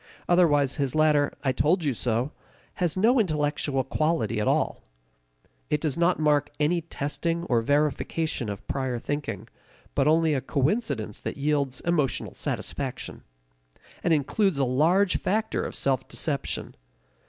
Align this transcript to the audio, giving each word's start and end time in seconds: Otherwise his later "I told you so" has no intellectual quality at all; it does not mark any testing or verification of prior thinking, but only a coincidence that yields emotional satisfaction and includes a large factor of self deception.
Otherwise 0.27 0.77
his 0.77 0.95
later 0.95 1.31
"I 1.43 1.51
told 1.51 1.83
you 1.83 1.93
so" 1.93 2.31
has 2.81 2.97
no 2.97 3.19
intellectual 3.19 3.83
quality 3.83 4.39
at 4.41 4.47
all; 4.47 4.81
it 5.69 5.79
does 5.79 5.95
not 5.95 6.17
mark 6.17 6.49
any 6.59 6.81
testing 6.81 7.43
or 7.43 7.61
verification 7.61 8.49
of 8.49 8.67
prior 8.67 8.97
thinking, 8.97 9.47
but 9.93 10.07
only 10.07 10.33
a 10.33 10.41
coincidence 10.41 11.19
that 11.19 11.37
yields 11.37 11.81
emotional 11.81 12.33
satisfaction 12.33 13.21
and 14.03 14.11
includes 14.11 14.57
a 14.57 14.65
large 14.65 15.17
factor 15.21 15.63
of 15.63 15.75
self 15.75 16.07
deception. 16.07 16.73